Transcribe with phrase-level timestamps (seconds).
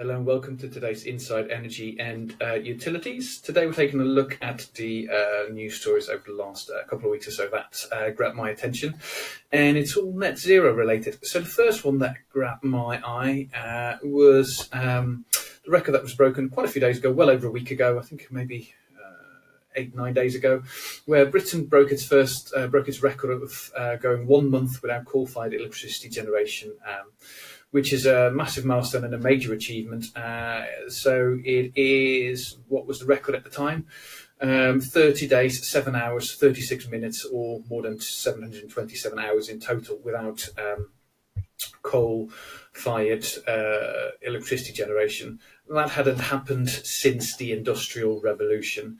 [0.00, 3.40] Hello and welcome to today's Inside Energy and uh, Utilities.
[3.40, 7.06] Today we're taking a look at the uh, news stories over the last uh, couple
[7.06, 8.94] of weeks or so that uh, grabbed my attention,
[9.50, 11.18] and it's all net zero related.
[11.26, 15.24] So the first one that grabbed my eye uh, was um,
[15.64, 17.98] the record that was broken quite a few days ago, well over a week ago,
[17.98, 19.24] I think maybe uh,
[19.74, 20.62] eight nine days ago,
[21.06, 26.08] where Britain broke its first broke its record of going one month without coal-fired electricity
[26.08, 26.76] generation.
[26.86, 27.10] Um,
[27.70, 30.16] which is a massive milestone and a major achievement.
[30.16, 33.86] Uh, so it is what was the record at the time?
[34.40, 40.48] Um, 30 days, 7 hours, 36 minutes, or more than 727 hours in total without
[40.56, 40.90] um,
[41.82, 42.30] coal
[42.72, 45.40] fired uh, electricity generation.
[45.68, 48.98] That hadn't happened since the Industrial Revolution.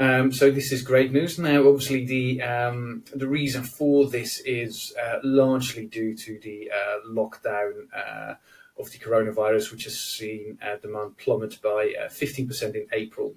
[0.00, 1.38] Um, so this is great news.
[1.38, 7.08] Now, obviously, the um, the reason for this is uh, largely due to the uh,
[7.08, 8.34] lockdown uh,
[8.78, 13.34] of the coronavirus, which has seen uh, demand plummet by 15% uh, in April.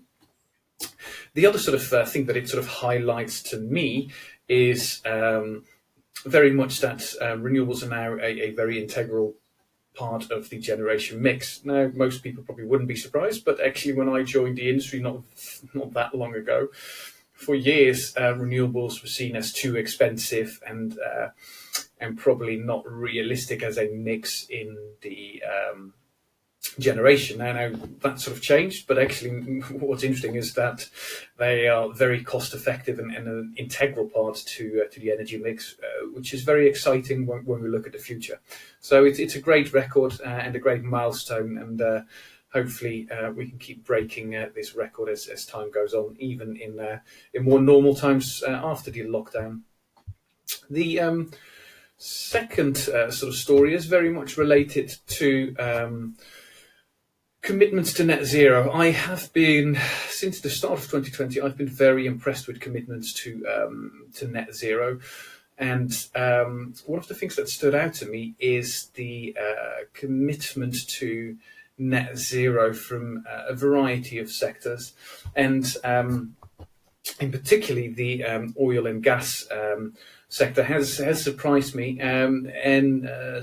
[1.34, 4.12] The other sort of uh, thing that it sort of highlights to me
[4.48, 5.64] is um,
[6.26, 9.36] very much that renewables are now a, a very integral
[9.94, 11.64] part of the generation mix.
[11.66, 15.22] Now, most people probably wouldn't be surprised, but actually, when I joined the industry not
[15.74, 16.70] not that long ago,
[17.34, 21.30] for years uh, renewables were seen as too expensive and uh,
[22.00, 25.94] and probably not realistic as a mix in the um,
[26.80, 27.40] generation.
[27.40, 29.32] Now, now that sort of changed, but actually,
[29.72, 30.88] what's interesting is that
[31.38, 35.38] they are very cost effective and, and an integral part to uh, to the energy
[35.38, 38.40] mix, uh, which is very exciting when, when, we look at the future.
[38.80, 42.02] So it's it's a great record uh, and a great milestone, and uh,
[42.54, 46.56] hopefully uh, we can keep breaking uh, this record as, as time goes on, even
[46.58, 46.80] in
[47.34, 49.62] in more normal times after the lockdown.
[50.70, 51.32] The um,
[51.98, 55.56] second sort of story is very much related to.
[55.58, 56.18] Um,
[57.42, 58.72] Commitments to net zero.
[58.72, 59.76] I have been
[60.08, 61.42] since the start of 2020.
[61.42, 65.00] I've been very impressed with commitments to um, to net zero,
[65.58, 70.88] and um, one of the things that stood out to me is the uh, commitment
[70.88, 71.36] to
[71.80, 74.94] net zero from uh, a variety of sectors,
[75.36, 76.36] and um,
[77.20, 79.94] in particularly the um, oil and gas um,
[80.30, 82.00] sector has has surprised me.
[82.02, 83.42] Um, and uh,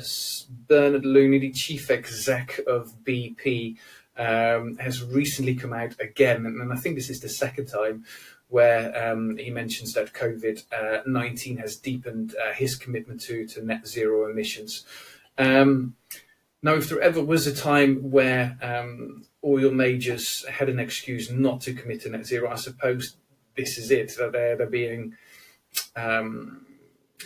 [0.69, 3.77] Bernard Looney, the chief exec of BP,
[4.17, 8.05] um, has recently come out again, and, and, I think this is the second time
[8.49, 13.65] where um, he mentions that COVID uh, nineteen has deepened uh, his commitment to to
[13.65, 14.85] net zero emissions.
[15.37, 15.95] Um,
[16.63, 18.59] now, if there ever was a time where
[19.45, 23.17] oil majors had an excuse not to commit to net zero, I suppose
[23.59, 24.17] this is it.
[24.17, 25.17] That they're, they're being
[25.97, 26.67] um,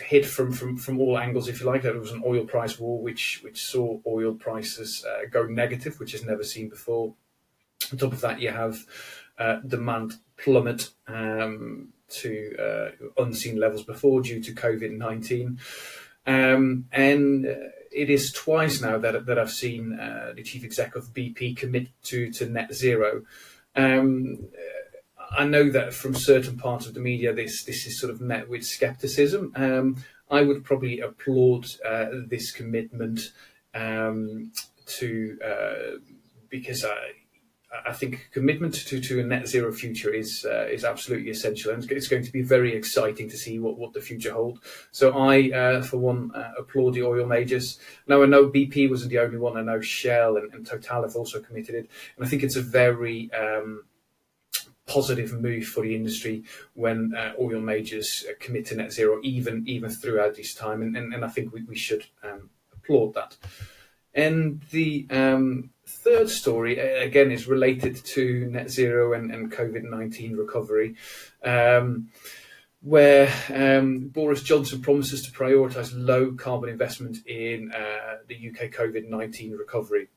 [0.01, 1.83] hit from, from, from all angles, if you like.
[1.83, 6.13] There was an oil price war, which which saw oil prices uh, go negative, which
[6.13, 7.13] is never seen before.
[7.91, 8.77] On top of that, you have
[9.37, 15.59] uh, demand plummet um, to uh, unseen levels before due to COVID nineteen,
[16.25, 17.53] um, and uh,
[17.91, 21.89] it is twice now that that I've seen uh, the chief exec of BP commit
[22.03, 23.23] to to net zero.
[23.75, 24.47] Um,
[25.37, 28.49] I know that from certain parts of the media, this this is sort of met
[28.49, 29.51] with skepticism.
[29.55, 33.31] Um, I would probably applaud uh, this commitment
[33.73, 34.51] um,
[34.85, 35.97] to uh,
[36.49, 36.97] because I.
[37.87, 41.83] I think commitment to, to a net zero future is uh, is absolutely essential, and
[41.91, 44.59] it's going to be very exciting to see what, what the future holds.
[44.91, 47.79] So I, uh, for one, uh, applaud the oil majors.
[48.05, 49.57] Now I know BP wasn't the only one.
[49.57, 52.61] I know Shell and, and Total have also committed it, and I think it's a
[52.61, 53.85] very um,
[54.93, 56.43] positive move for the industry
[56.75, 61.13] when uh, oil majors commit to net zero, even even throughout this time, and, and,
[61.13, 63.35] and I think we, we should um, applaud that.
[64.13, 70.35] And the um, third story, again, is related to net zero and, and COVID 19
[70.35, 70.95] recovery,
[71.43, 72.09] um,
[72.81, 79.09] where um, Boris Johnson promises to prioritise low carbon investment in uh, the UK COVID
[79.09, 80.09] 19 recovery.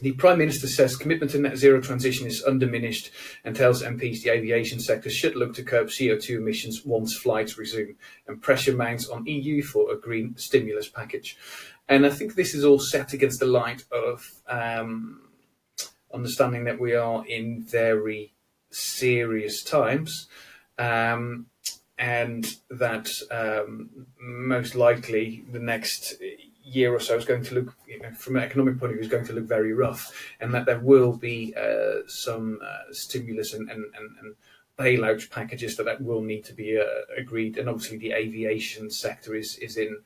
[0.00, 3.10] The Prime Minister says commitment to net zero transition is undiminished
[3.44, 7.94] and tells MPs the aviation sector should look to curb CO2 emissions once flights resume
[8.26, 11.36] and pressure mounts on EU for a green stimulus package.
[11.88, 15.20] And I think this is all set against the light of um,
[16.12, 18.32] understanding that we are in very
[18.70, 20.28] serious times
[20.78, 21.46] um,
[21.98, 26.14] and that um, most likely the next
[26.64, 29.04] year or so is going to look, you know, from an economic point of view,
[29.04, 33.54] is going to look very rough, and that there will be uh, some uh, stimulus
[33.54, 34.34] and, and, and, and,
[34.76, 36.84] bailout packages that, that will need to be uh,
[37.16, 37.58] agreed.
[37.58, 39.96] And obviously, the aviation sector is is in,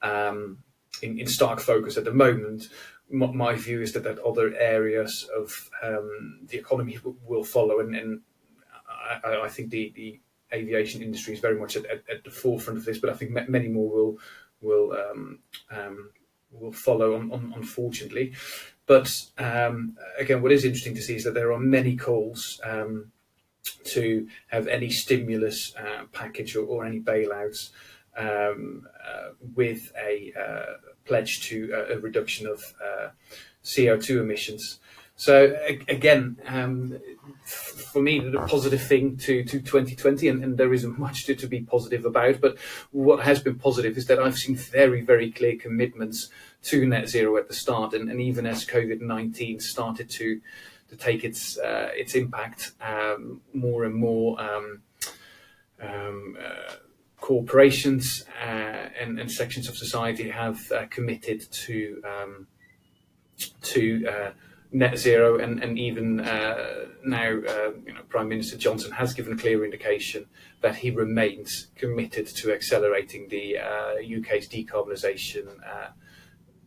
[0.00, 0.58] um,
[1.02, 2.68] in in stark focus at the moment,
[3.12, 8.20] my view is that, that other areas of um, the economy will follow, and, and
[9.24, 10.20] I, I, think the, the
[10.52, 13.32] aviation industry is very much at, at, at, the forefront of this, but I think
[13.48, 14.18] many more will
[14.62, 15.38] will um,
[15.70, 16.10] um,
[16.50, 17.14] will follow.
[17.14, 18.32] Unfortunately,
[18.86, 23.12] but um, again, what is interesting to see is that there are many calls um,
[23.84, 27.70] to have any stimulus uh, package or, or, any bailouts
[28.16, 33.08] um, uh, with a uh, pledge to a, a reduction of uh,
[33.64, 34.80] CO2 emissions.
[35.22, 36.98] So again, um,
[37.44, 41.46] for me, the positive thing to, to 2020, and, and there isn't much to, to
[41.46, 42.58] be positive about, but
[42.90, 46.28] what has been positive is that I've seen very, very clear commitments
[46.64, 50.40] to net zero at the start, and, and even as COVID-19 started to
[50.90, 54.82] to take its uh, its impact, um, more and more um,
[55.80, 56.74] um, uh,
[57.20, 62.48] corporations uh, and, and, sections of society have uh, committed to um,
[63.62, 64.30] to uh,
[64.72, 69.36] net zero, and, and even uh, now, you know, Prime Minister Johnson has given a
[69.36, 70.26] clear indication
[70.60, 75.46] that he remains committed to accelerating the UK's decarbonisation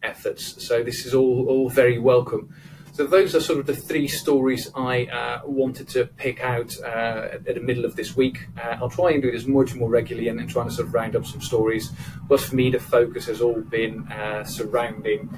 [0.04, 0.64] efforts.
[0.64, 2.54] So this is all all very welcome.
[2.96, 7.28] So those are sort of the three stories I uh, wanted to pick out uh,
[7.34, 8.48] at, the middle of this week.
[8.58, 10.94] Uh, I'll try and do this much more regularly and, and trying to sort of
[10.94, 11.92] round up some stories.
[12.30, 15.30] But for me, the focus has all been uh, surrounding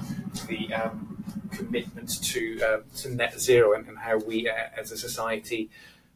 [0.48, 1.17] the um,
[1.58, 5.70] commitment to uh, to net zero and, and how we, uh, as a society,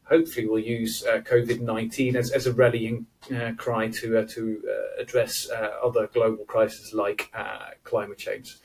[0.04, 4.62] hopefully will use uh, COVID-19 as, as a rallying uh, cry to to
[4.98, 5.48] address
[5.82, 7.32] other global crises like
[7.84, 8.56] climate change.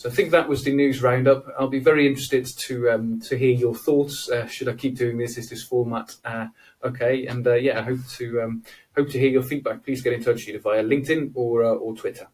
[0.00, 1.44] So I think that was the news roundup.
[1.58, 4.30] I'll be very interested to um, to hear your thoughts.
[4.30, 5.36] Uh, should I keep doing this?
[5.36, 6.46] Is this format uh,
[6.82, 7.26] okay?
[7.26, 8.62] And uh, yeah, I hope to um,
[8.96, 9.84] hope to hear your feedback.
[9.84, 12.28] Please get in touch either via LinkedIn or or Twitter.